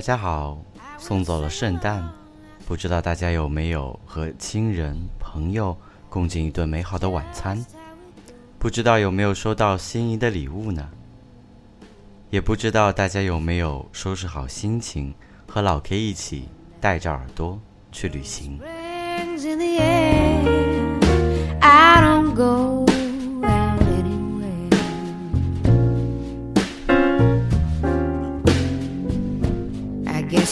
[0.00, 0.56] 大家好，
[0.96, 2.02] 送走了圣诞，
[2.66, 5.76] 不知道大家有没有和亲人朋友
[6.08, 7.62] 共进一顿美好的晚餐？
[8.58, 10.88] 不知道有没有收到心仪的礼物呢？
[12.30, 15.14] 也不知道大家有没有收拾好心情，
[15.46, 16.48] 和老 K 一起
[16.80, 17.60] 带着耳朵
[17.92, 18.58] 去旅行。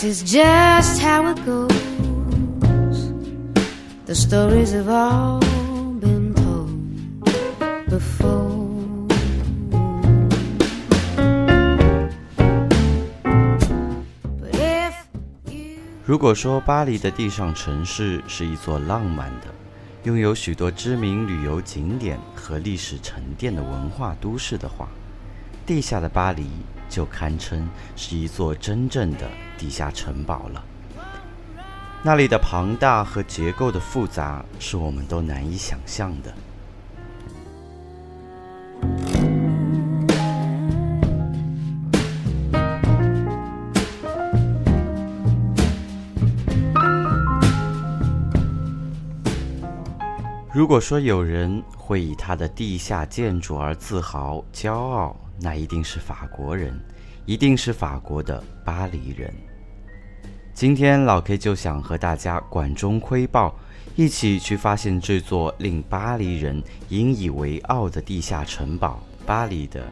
[0.01, 3.11] This is just how it goes.
[4.07, 5.41] The stories have all
[5.99, 6.71] been told
[7.89, 9.09] before.
[16.05, 19.49] 如果说巴黎的地上城市是一座浪漫的、
[20.05, 24.87] 拥有许多知名旅游景点和历史沉淀的文化都市的话，
[25.67, 26.47] 地下的巴黎。
[26.89, 30.65] 就堪称是一座真正的地下城堡了。
[32.03, 36.33] 那里的庞大和结构的复杂，是我们都难以想象的。
[50.55, 56.79] 如果说有人会以他的地下建筑而自豪、骄傲，那一定是法国人，
[57.25, 59.33] 一定是法国的巴黎人。
[60.53, 63.55] 今天老 K 就想和大家管中窥豹，
[63.95, 69.85] 一起去发现这座令巴黎人引以为傲的地下城堡——巴黎的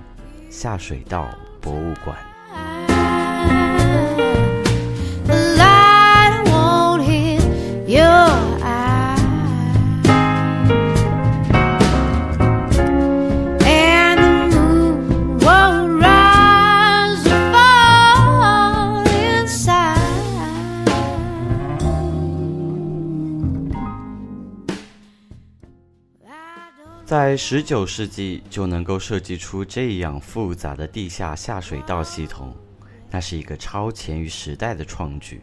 [0.51, 1.29] 下水道
[1.61, 2.36] 博物馆。
[27.37, 32.57] 在十九世纪就能够设计出这样复杂的地下下水道系统，
[33.11, 35.43] 那是一个超前于时代的创举。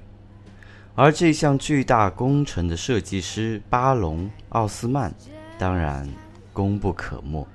[0.95, 5.13] 而这项巨大工程的设计师巴隆·奥斯曼，
[5.59, 6.09] 当然
[6.51, 7.47] 功不可没。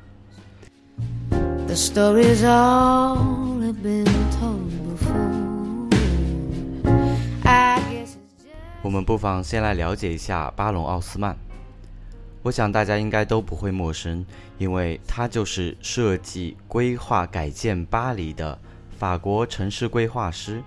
[8.83, 11.37] 我们不妨先来了解一下巴隆·奥斯曼。
[12.43, 14.25] 我想大家应该都不会陌生，
[14.59, 18.57] 因为他就是设计、规划、改建巴黎的
[18.97, 20.63] 法国城市规划师。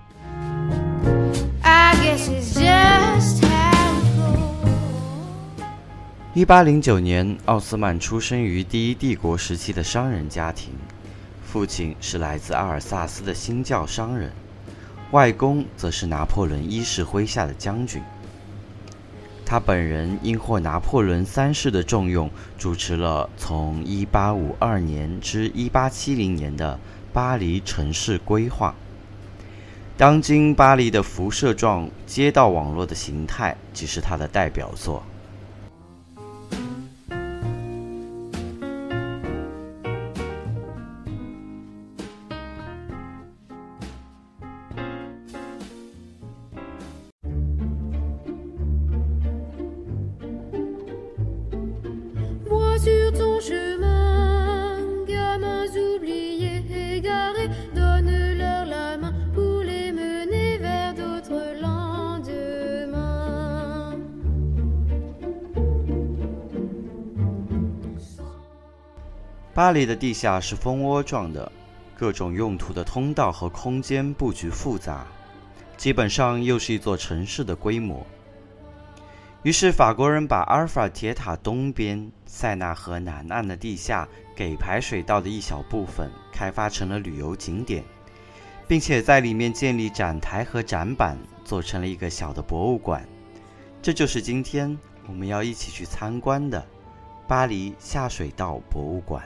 [6.34, 10.74] 一八零九年，奥斯曼出生于第一帝国时期的商人家庭，
[11.44, 14.32] 父亲是来自阿尔萨斯的新教商人，
[15.12, 18.02] 外公则是拿破仑一世麾下的将军。
[19.52, 26.80] 他本人因获拿破仑三世的重用，主持了从1852年至1870年的
[27.12, 28.74] 巴黎城市规划。
[29.98, 35.04] 当今巴黎的辐射状街道网络的形态，即是他的代表作。
[69.72, 71.50] 巴黎的地下是蜂窝状的，
[71.96, 75.08] 各种用途的通道和空间布局复杂，
[75.78, 78.06] 基本上又是一座城市的规模。
[79.44, 87.82] 于是法国人把阿尔法铁塔东边、塞纳河南岸的地下给排水道的一小部分开发成了旅游景点，
[88.68, 93.08] 并且在里面建立展台和展板，做成了一个小的博物馆。
[93.82, 94.78] 这就是今天
[95.08, 96.62] 我们要一起去参观的
[97.26, 99.24] 巴黎下水道博物馆。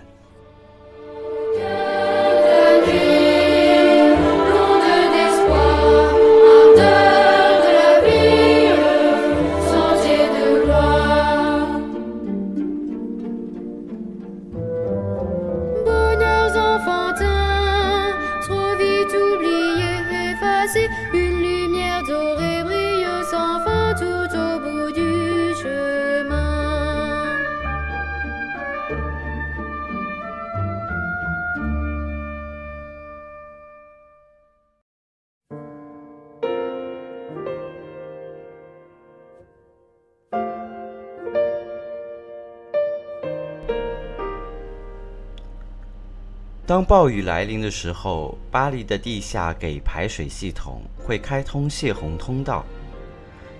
[46.75, 52.65] 当暴雨来临的时候，巴黎的地下给排水系统会开通泄洪通道。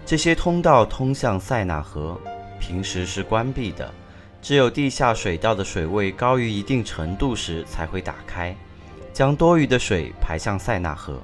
[0.06, 2.20] 这些通道通向塞纳河，
[2.60, 3.90] 平时是关闭的，
[4.42, 8.54] 只有地下水道的水位高于一定程度时才会打开，
[9.14, 11.18] 将多余的水排向塞纳河。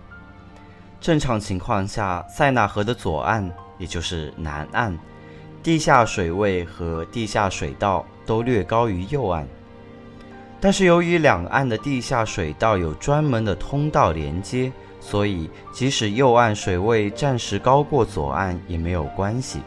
[1.02, 4.98] 正常情况下，塞纳河的左岸，也就是南岸，
[5.62, 9.46] 地下水位和地下水道都略高于右岸。
[10.64, 19.60] 但是由于两岸的地下水道有专门的通道连接，所以即使右岸水位暂时高过左岸也没有关系，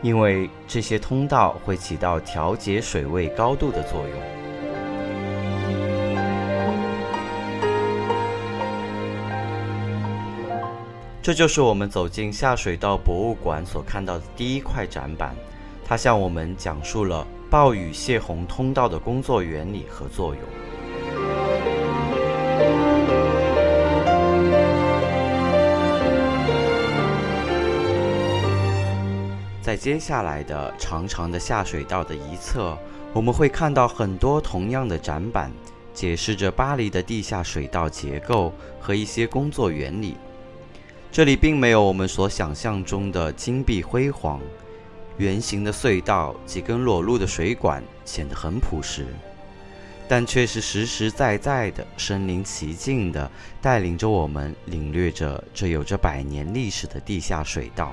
[0.00, 4.18] 因为这些通道会起到调节水位高度的作用。
[11.20, 15.36] 这就是我们走进下水道博物馆所看到的第一块展板，
[15.84, 17.26] 它向我们讲述了。
[17.50, 20.42] 暴雨泄洪通道的工作原理和作用。
[29.62, 32.76] 在接下来的长长的下水道的一侧，
[33.12, 35.52] 我们会看到很多同样的展板，
[35.92, 40.16] 解释着巴黎的地下水道结构和一些工作原理。
[41.10, 44.40] 这里并没有我们所想象中的金碧辉煌。
[45.18, 49.06] 圆形的隧道，几根裸露的水管，显得很朴实，
[50.08, 53.30] 但却是实实在在的、身临其境的，
[53.60, 57.92] 带领着我们领略着这有着百年历史的地下水道。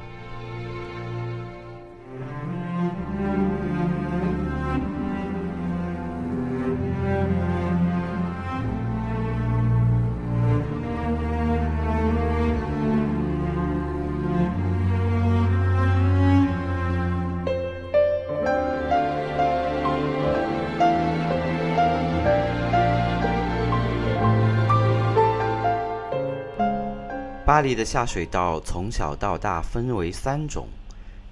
[27.55, 30.67] 巴黎的下水道从小到大分为三种：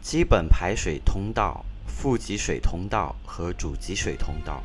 [0.01, 4.63] 基本排水通道、富集水通道和主集水通道。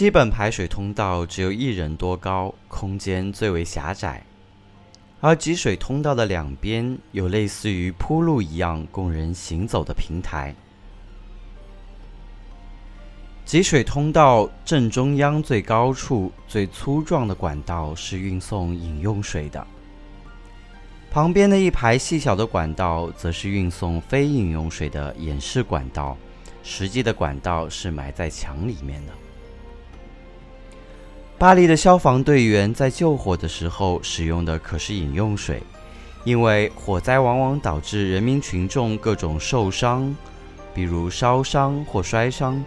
[0.00, 4.24] 基本排水通道只有一人多高，空间最为狭窄，
[5.20, 10.54] 而集水通道的两边有类似于铺路一样供人行走的平台。
[13.44, 19.66] 集水通道正中央最高处最粗壮的管道是运送饮用水的，
[21.10, 26.16] 旁边的一排细小的管道则是运送非饮用水的演示管道，
[26.62, 29.12] 实际的管道是埋在墙里面的。
[31.40, 35.62] 巴黎的消防队员在救火的时候使用的可是饮用水，
[36.24, 40.14] 因为火灾往往导致人民群众各种受伤，
[40.74, 42.62] 比如烧伤或摔伤。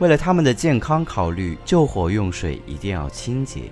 [0.00, 3.70] 为了他们的健康考虑，救火用水一定要清洁。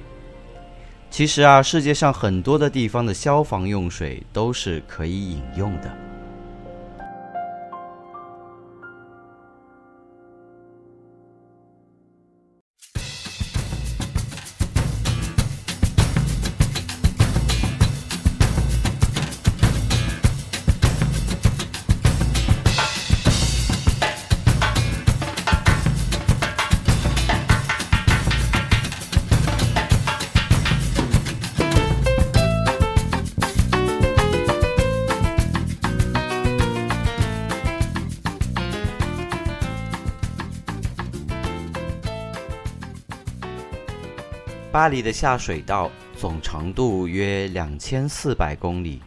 [1.11, 6.03] 其实啊，世界上很多的地方的消防用水都是可以饮用的。
[44.84, 49.00] 巴黎的下水道总长度约两千四百公里，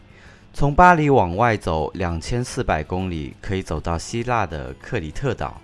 [0.52, 5.60] 从巴黎往外走两千四百公里，可以走到希腊的克里特岛。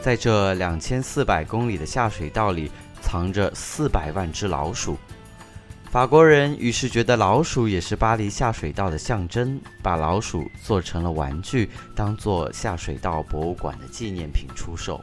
[0.00, 2.68] 在这两千四百公里的下水道里，
[3.00, 4.98] 藏着四百万只老鼠。
[5.92, 14.98] 法国人于是觉得老鼠也是巴黎下水道的象征，把老鼠做成了玩具，当做下水道博物馆的纪念品出售。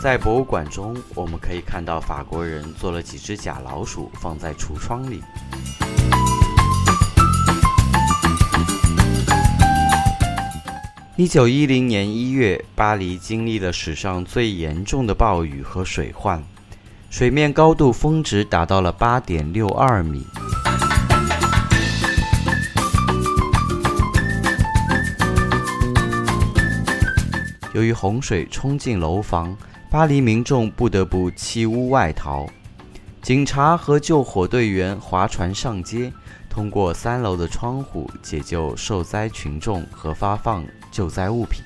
[0.00, 5.20] 在博物馆中，我们可以看到法国人做了几只假老鼠，放在橱窗里。
[11.16, 16.42] 一九一零年一月，巴黎经历了史上最严重的暴雨和水患，
[17.08, 20.26] 水面高度峰值达到了八点六二米。
[27.74, 29.56] 由于洪水冲进楼房。
[29.88, 32.48] 巴黎民众不得不弃屋外逃，
[33.22, 36.12] 警察和救火队员划船上街，
[36.50, 40.64] 通过三楼的窗户解救受灾群众和发放
[40.94, 41.64] 救灾物品。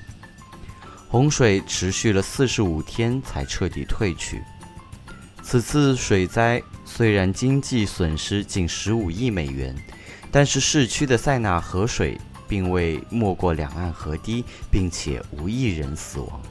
[1.07, 4.41] 洪水持续了四十五天才彻底退去。
[5.43, 9.75] 此次水灾虽然经济损失近十五亿美元，
[10.31, 16.41] 但是市区的塞纳河水并未没过两岸河堤，并且无一人死亡。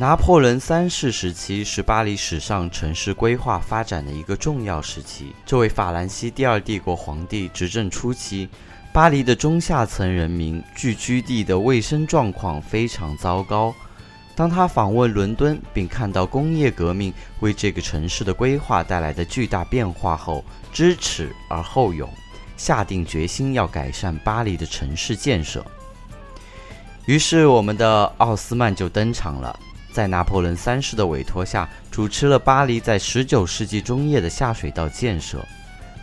[0.00, 5.34] 拿破仑三世时期是巴黎史上城市规划发展的一个重要时期。
[5.44, 8.48] 这位法兰西第二帝国皇帝执政初期，
[8.92, 13.74] 巴黎的中下层人民聚居地的卫生状况非常糟糕。
[14.36, 22.08] 当他访问伦敦，并看到工业革命为这个城市的规划带来的巨大变化后，知耻而后勇，
[22.56, 25.66] 下定决心要改善巴黎的城市建设。
[27.06, 29.58] 于是，我们的奥斯曼就登场了。
[29.98, 35.44] 在拿破仑三世的委托下，主持了巴黎在19世纪中叶的下水道建设。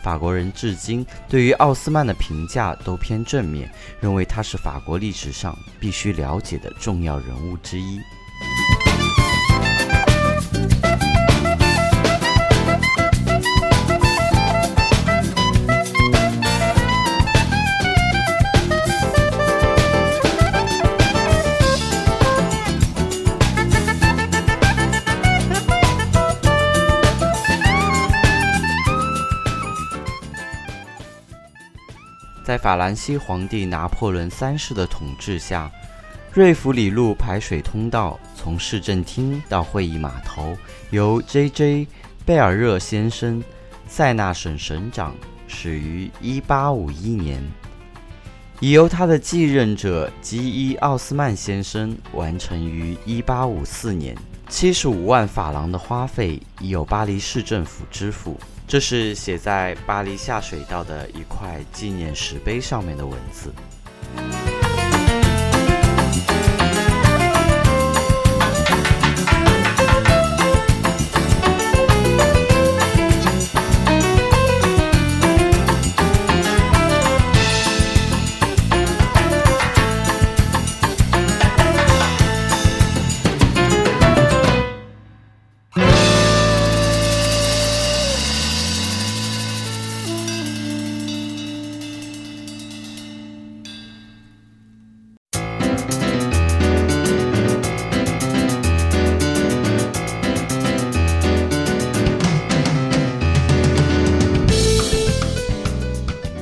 [0.02, 7.98] 法国人至今对于奥斯曼的评价都偏正面，认为他是法国历史上必须了解的重要人物之一。
[32.46, 35.68] 在法兰西皇帝拿破仑三世的统治下，
[36.32, 40.56] 瑞弗里路排水通道从市政厅到会议码头，
[40.90, 41.88] 由 J.J.
[42.24, 43.42] 贝尔热先生，
[43.88, 45.12] 塞纳省省长，
[45.48, 47.42] 始于1851年，
[48.60, 54.16] 已由他的继任者吉伊奥斯曼先生完成于1854年。
[54.48, 58.38] 七十五万法郎的花费已由巴黎市政府支付。
[58.68, 63.52] 这是写在巴黎下水道的一块纪念石碑上面的文字。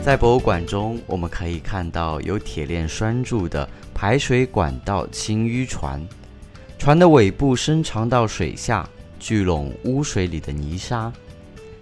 [0.04, 6.06] 在博物馆中，我们可以看到有铁链拴住的排水管道清淤船，
[6.78, 8.86] 船的尾部伸长到水下，
[9.18, 11.10] 聚拢污水里的泥沙。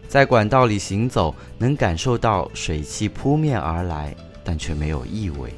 [0.07, 4.15] 在管道里行走，能感受到水汽扑面而来，
[4.45, 5.53] 但却没有异味。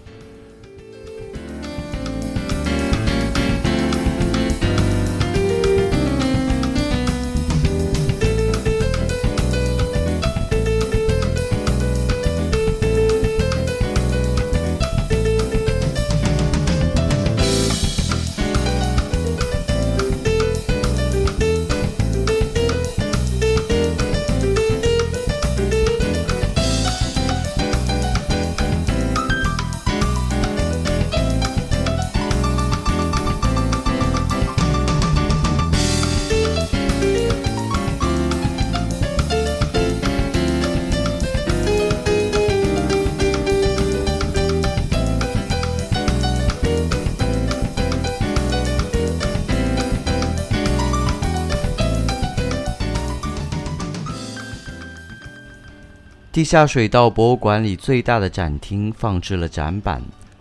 [56.54, 60.00] 下水道博物馆里最大的展厅放置了展板，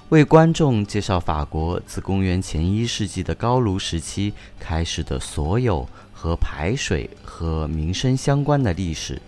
[0.10, 9.20] 为观众介绍法国自公元前一世纪的高卢时期开始的所有和排水和民生相关的历史。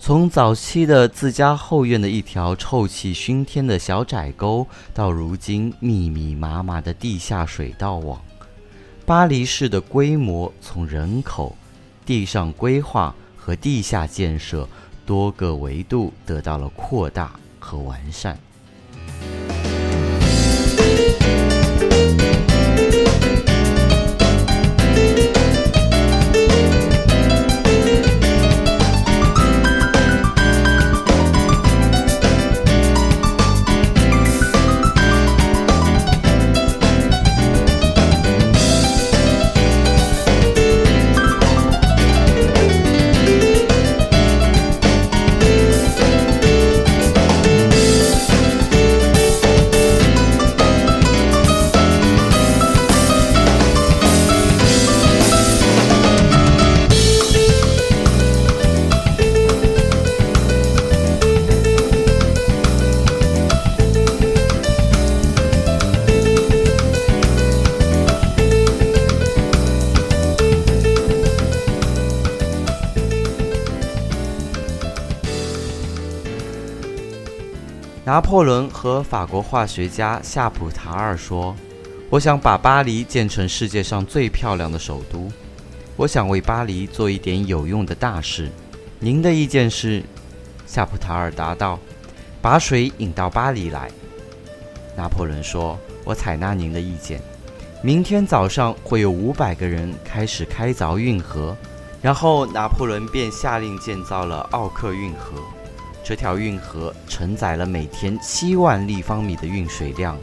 [0.00, 8.20] 从早期的自家后院的一条臭气熏天的小窄沟，到如今密密麻麻的地下水道网，
[9.06, 11.56] 巴黎市的规模从人口、
[12.04, 14.68] 地上规划和地下建设。
[15.06, 18.38] 多个维度得到了扩大和完善。
[78.04, 81.56] 拿破仑和法国化学家夏普塔尔说
[82.10, 85.32] ：“我想把巴黎建成世界上最漂亮的首都。
[85.96, 88.50] 我想为巴黎做一点有用的大事。
[88.98, 90.02] 您的意见是？”
[90.66, 91.78] 夏普塔尔答道
[92.42, 93.90] ：“把水引到巴黎来。”
[94.94, 97.22] 拿破仑说：“我采纳您的意见。
[97.82, 101.56] 明天早上会有五百个人开始开凿运河。”
[102.04, 105.40] 然后拿破仑便下令建造了奥克运河。
[106.04, 110.18] 这条运河承载了每天七万立方米的运水量。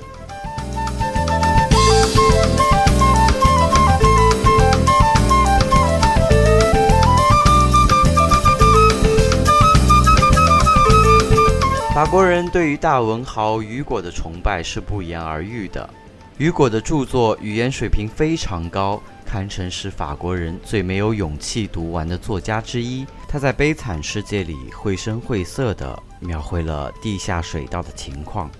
[11.96, 15.89] 法国人对于大文豪雨果的崇拜是不言而喻的。
[16.38, 19.02] 雨果的著作语言水平非常高。
[19.32, 23.06] 堪称是法国人最没有勇气读完的作家之一。
[23.30, 28.52] 他在《悲惨世界》里绘声绘色地描绘了地下水道的情况。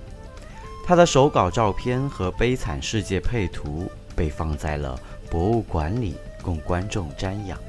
[0.86, 4.98] 他的手稿照片和《悲惨世界》配图被放在了
[5.30, 7.60] 博物馆里，供观众瞻仰。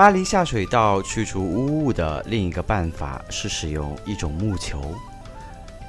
[0.00, 4.80] 巴黎下水道去除污物的另一个办法是使用一种木球，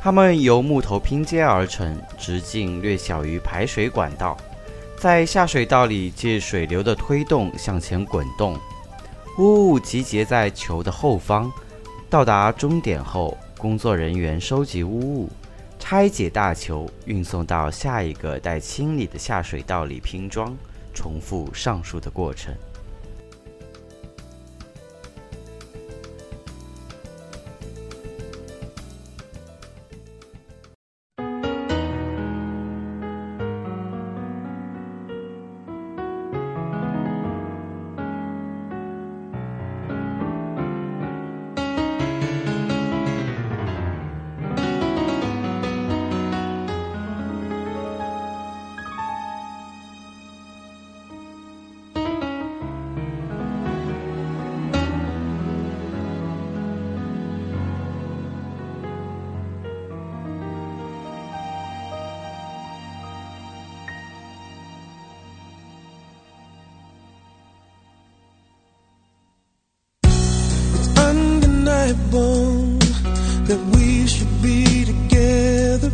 [0.01, 4.35] 它们由木头拼接而成，直径略小于排水管道，
[4.97, 8.59] 在下水道里借水流的推动向前滚动，
[9.37, 11.49] 污物集结在球的后方。
[12.09, 15.29] 到达终点后，工作人员收集污物，
[15.79, 20.53] 拆解大球，运送到下一个待清理的下水道里拼装，
[20.93, 22.53] 重复上述的过程。
[71.93, 75.91] That we should be together.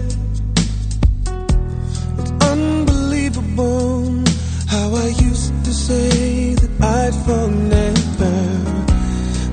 [2.20, 4.24] It's unbelievable
[4.68, 8.36] how I used to say that I'd fall never.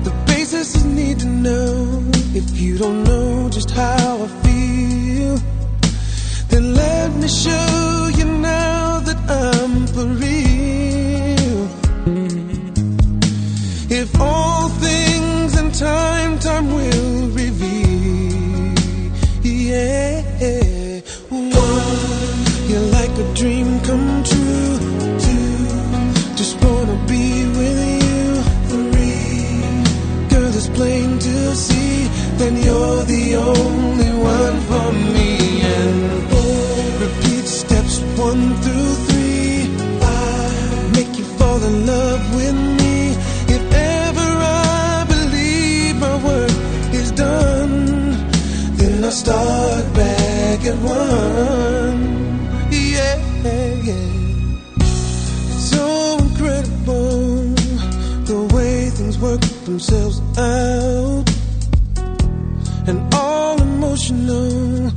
[0.03, 2.03] The basis is need to know
[2.35, 3.14] if you don't know
[50.65, 52.01] back one.
[52.71, 53.17] Yeah,
[53.83, 54.09] yeah.
[55.57, 57.53] So incredible
[58.25, 61.25] the way things work themselves out.
[62.87, 64.91] And all emotional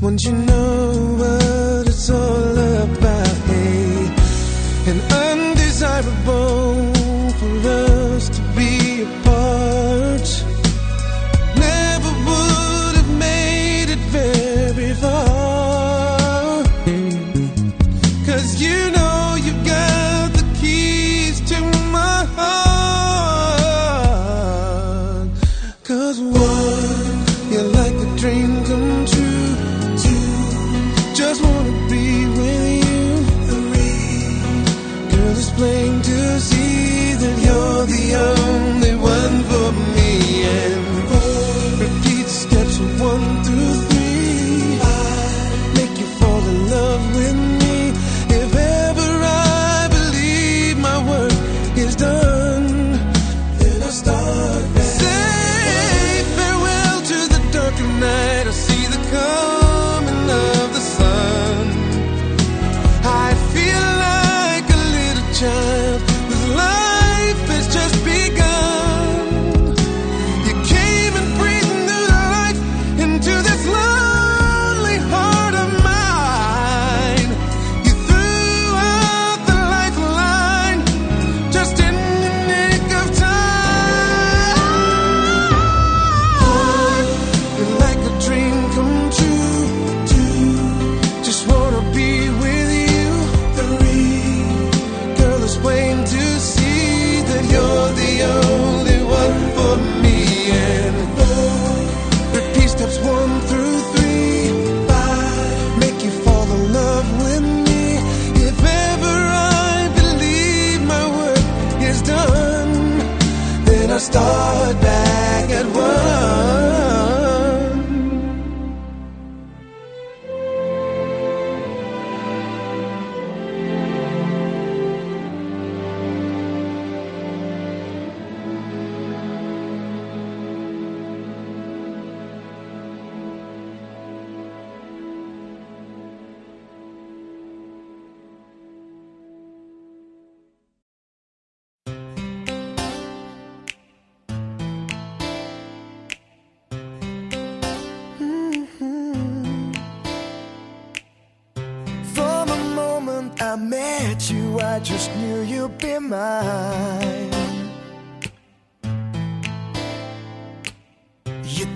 [0.00, 3.36] once you know what it's all about.
[3.46, 4.14] Hey,
[4.86, 6.63] and undesirable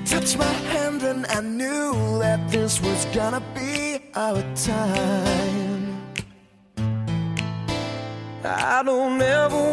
[0.09, 6.01] touched my hand and I knew that this was gonna be our time.
[8.43, 9.68] I don't ever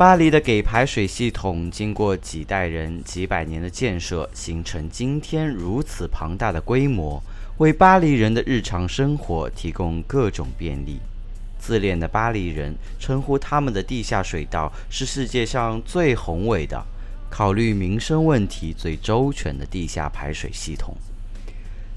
[0.00, 7.22] 巴黎的给排水系统经过几代人、几百年的建设，形成今天如此庞大的规模，
[7.58, 10.98] 为巴黎人的日常生活提供各种便利。
[11.58, 16.82] 自恋的巴黎人称呼他们的地下水道是世界上最宏伟的、
[17.28, 20.96] 考虑民生问题最周全的地下排水系统。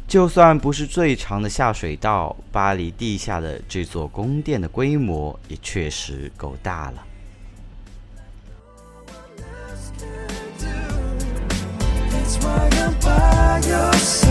[0.10, 7.06] 就算不是最长的下水道，巴黎地下的这座宫殿的规模也确实够大了。
[12.44, 14.23] my empire.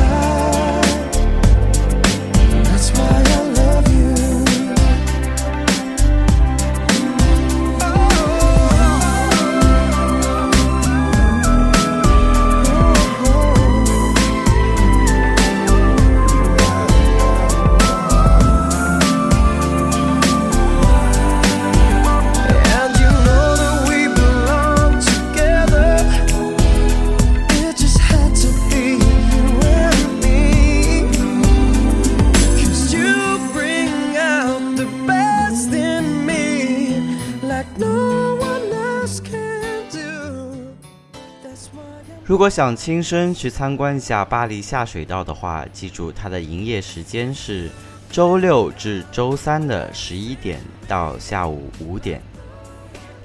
[42.32, 47.68] 如果想亲身去参观一下巴黎下水道的话，记住它的营业时间是
[48.10, 52.22] 周六至周三的十一点到下午五点。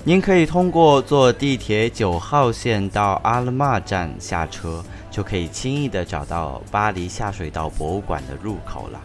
[0.04, 9.00] 您可以通过坐地铁九号线到阿勒玛站下车，就可以轻易的找到巴黎下水道博物馆的入口了。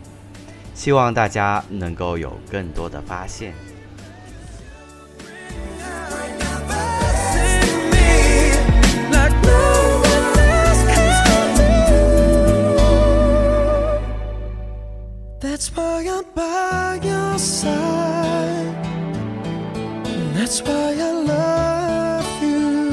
[0.74, 3.54] 希望大家能够有更多的发现。
[15.74, 17.72] Why I'm by your side.
[20.04, 22.90] And that's why I love you.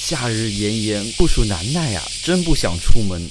[0.00, 3.30] 夏日炎炎，酷暑难耐啊，真不想出门。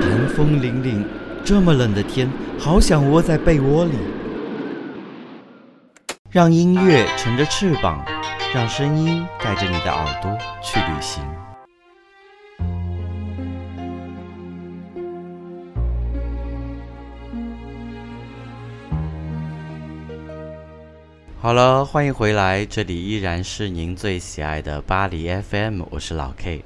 [0.00, 1.04] 寒风凛凛，
[1.44, 3.92] 这么冷的天，好想窝在被窝里。
[6.30, 8.04] 让音乐乘着翅膀，
[8.54, 11.22] 让声音带着你的耳朵去旅行。
[21.38, 26.64] 好了，欢迎回来，这里依然是您最喜爱的巴黎 FM，我是老 K。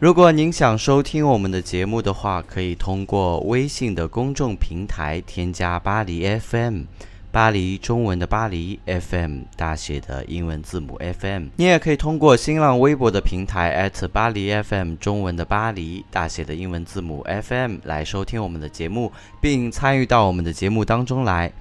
[0.00, 6.82] 如果您想收听我们的节目的话，可以通过微信的公众平台添加巴黎 FM，
[7.30, 11.48] 巴黎中文的巴黎 FM 大写的英文字母 FM。
[11.56, 21.52] 你也可以通过新浪微博的平台巴黎 FM 中文的巴黎大写的英文字母 FM 来收听我们的节目，并参与到我们的节目当中来。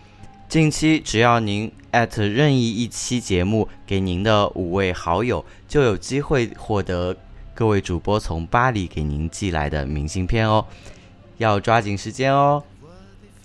[0.48, 1.70] 近期，只要您
[2.16, 7.14] 任意一期节目给您的五位好友，就有机会获得
[7.54, 10.66] 各位主播从巴黎给您寄来的明信片哦，
[11.38, 12.64] 要抓紧时间哦。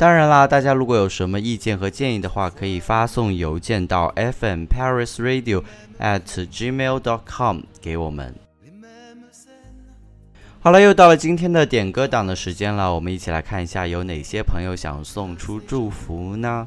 [0.03, 5.63] 当然啦，大家如果有什么意见和建议的话，可以发送邮件到 fm paris radio
[6.01, 8.35] at gmail dot com 给我们。
[10.59, 16.67] 好了，又到了今天的点歌档的时间了，我们一起来看一下有哪些朋友想送出祝福呢？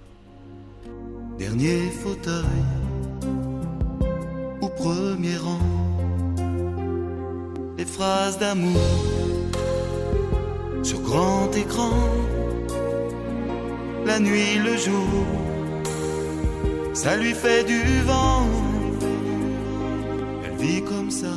[14.05, 15.25] La nuit, le jour,
[16.93, 18.45] ça lui fait du vent.
[20.45, 21.27] Elle vit comme ça.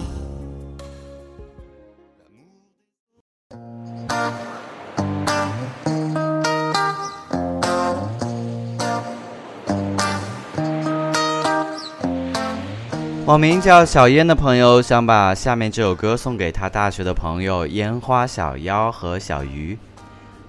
[13.28, 19.78] 网名叫小烟的朋友想把下面这首歌送给他大学的朋友烟花小妖和小鱼。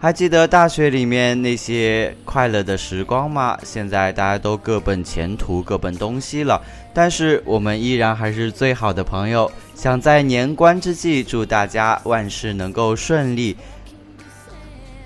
[0.01, 3.59] 还记得大学里面那些快乐的时光吗？
[3.63, 6.61] 现在大家都各奔前途，各奔东西了，
[6.93, 9.51] 但是我们依然还是最好的朋友。
[9.75, 13.57] 想在年关之际，祝大家万事能够顺利。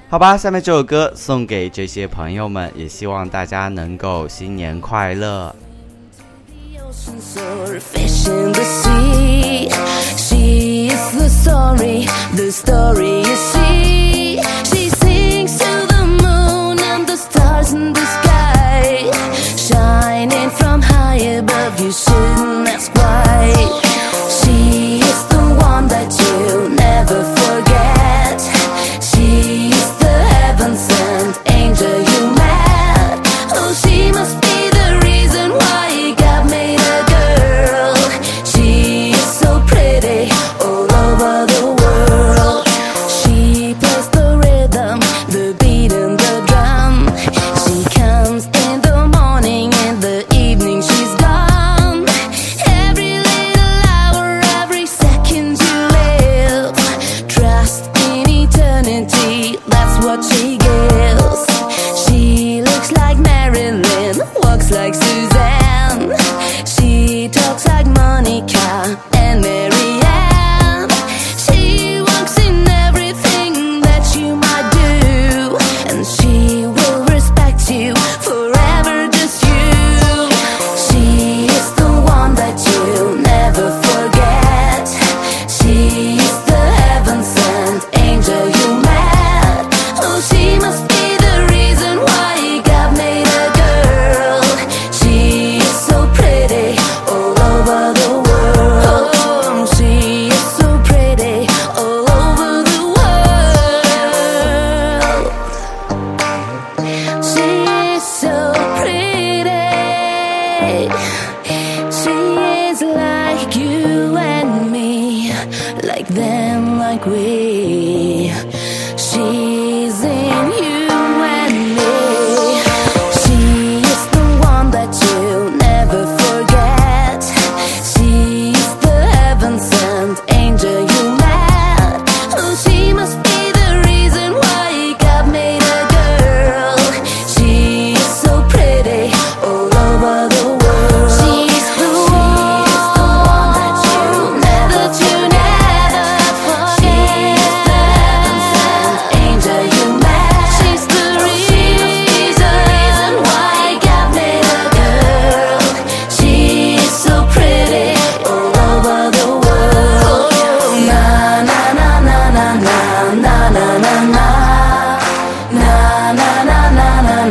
[0.09, 5.55] 好吧，下面这首歌送给这些朋友们，也希望大家能够新年快乐。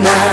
[0.01, 0.32] 나나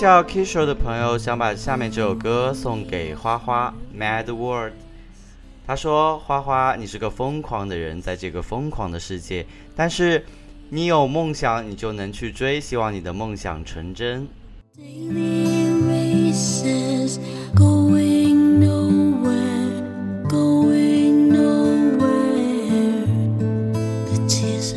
[0.00, 4.72] 叫 Kisho 的朋友想把下面这首歌送给花花，Mad World。
[5.66, 9.44] 他说，花花，你是个疯狂的人，在这个疯狂的世界。
[9.76, 10.24] 但是
[10.70, 14.26] 你有梦想，你就能去追，希望你的梦想成真。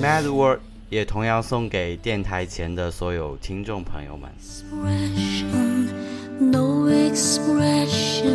[0.02, 0.73] Mad World。
[0.94, 5.90] 也同样送给电台前的所有听众朋友们 expression
[6.40, 8.30] no expression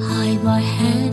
[0.00, 1.03] hide my head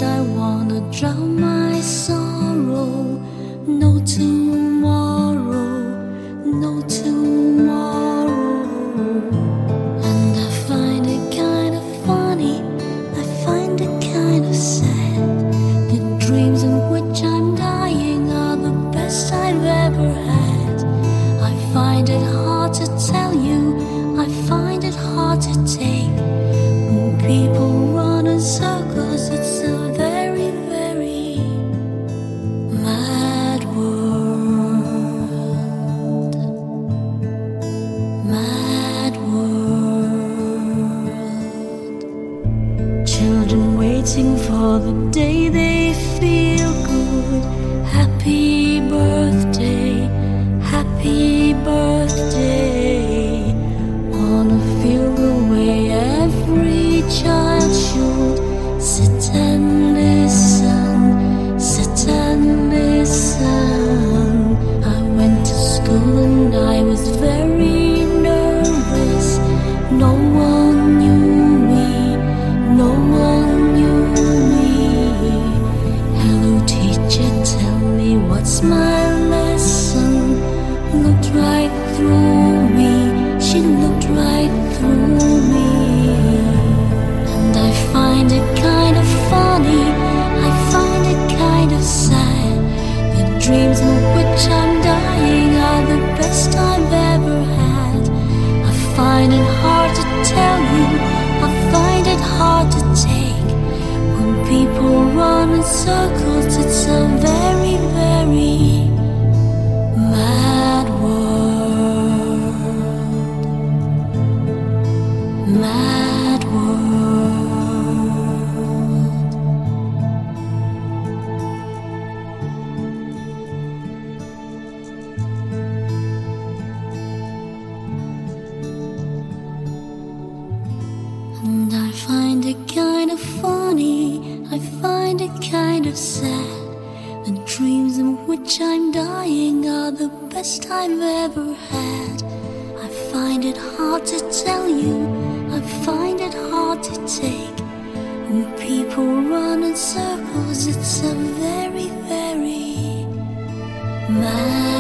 [154.12, 154.71] My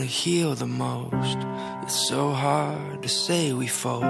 [0.00, 1.36] to heal the most.
[1.82, 4.04] It's so hard to say we fold,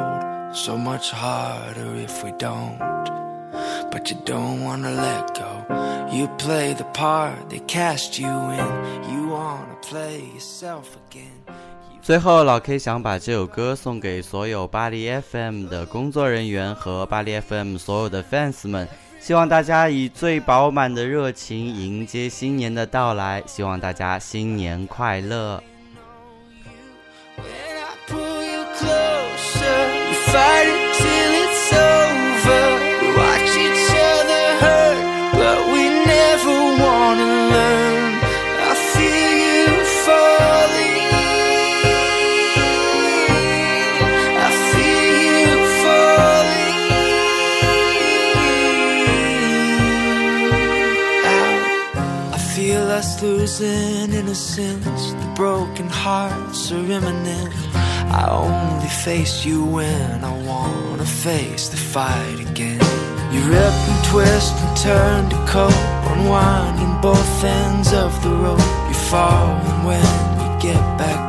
[0.55, 2.79] so much harder if we don't.
[3.91, 5.67] But you don't wanna let go.
[6.13, 9.11] You play the part they cast you in.
[9.11, 11.43] You wanna play yourself again.
[12.01, 18.89] 最后，老 K 想把这首歌送给所有巴黎 FM 的工作人员和巴黎 FM 所有的 fans 们，
[19.21, 25.61] 希望大家以最饱满的热情迎接新年的到来，希望大家新年快乐。
[56.01, 57.53] Hearts are imminent.
[58.21, 62.81] I only face you when I wanna face the fight again.
[63.33, 68.71] You rip and twist and turn to cope, unwinding both ends of the rope.
[68.89, 71.20] You fall, and when you get back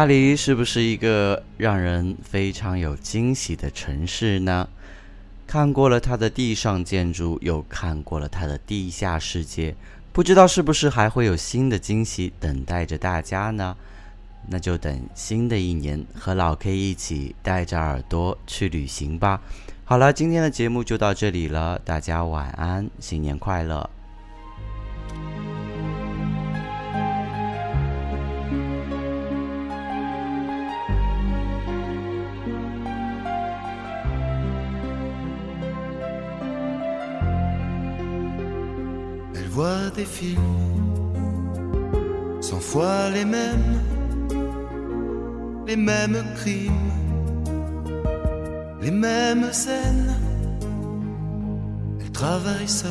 [0.00, 4.66] 巴黎是不是一个让人非常有惊喜的城市呢？
[5.46, 9.76] 看过了它的地上建筑，又看过了它的地下世界，
[10.10, 13.76] 不知道是不是还会有新的惊喜等待着大家呢？
[14.48, 19.42] 那就等新的一年和老 K 一起带着耳朵去旅行吧。
[19.84, 23.90] 好了，今天的节目就到这里了，大家晚安，新年快乐。
[39.96, 40.38] Des films,
[42.40, 43.80] cent fois les mêmes,
[45.66, 46.92] les mêmes crimes,
[48.80, 50.14] les mêmes scènes.
[52.00, 52.90] Elle travaille seule,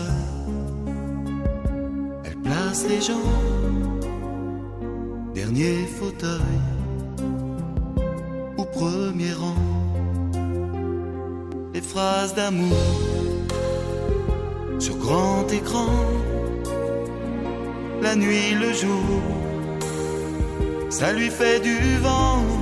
[2.26, 3.32] elle place les gens,
[5.34, 6.60] dernier fauteuil
[8.58, 9.56] au premier rang.
[11.74, 12.78] Les phrases d'amour
[14.80, 15.88] sur grand écran,
[18.02, 19.22] la nuit, le jour,
[20.89, 22.59] ça lui fait du vent.